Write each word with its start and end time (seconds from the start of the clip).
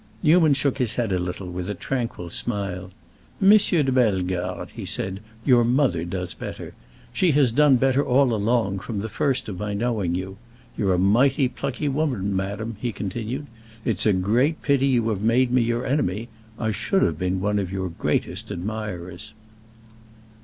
Newman 0.23 0.55
shook 0.55 0.79
his 0.79 0.95
head 0.95 1.11
a 1.11 1.19
little, 1.19 1.45
with 1.47 1.69
a 1.69 1.75
tranquil 1.75 2.27
smile. 2.31 2.89
"M. 3.39 3.51
de 3.55 3.83
Bellegarde," 3.91 4.71
he 4.73 4.83
said, 4.83 5.19
"your 5.45 5.63
mother 5.63 6.03
does 6.05 6.33
better. 6.33 6.73
She 7.13 7.33
has 7.33 7.51
done 7.51 7.75
better 7.75 8.03
all 8.03 8.33
along, 8.33 8.79
from 8.79 8.99
the 9.01 9.09
first 9.09 9.47
of 9.47 9.59
my 9.59 9.75
knowing 9.75 10.15
you. 10.15 10.37
You're 10.75 10.95
a 10.95 10.97
mighty 10.97 11.47
plucky 11.47 11.87
woman, 11.87 12.35
madam," 12.35 12.77
he 12.81 12.91
continued. 12.91 13.45
"It's 13.85 14.07
a 14.07 14.11
great 14.13 14.63
pity 14.63 14.87
you 14.87 15.07
have 15.09 15.21
made 15.21 15.51
me 15.51 15.61
your 15.61 15.85
enemy. 15.85 16.29
I 16.57 16.71
should 16.71 17.03
have 17.03 17.19
been 17.19 17.39
one 17.39 17.59
of 17.59 17.71
your 17.71 17.89
greatest 17.91 18.49
admirers." 18.49 19.33